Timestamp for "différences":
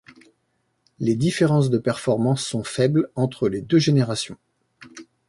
1.13-1.69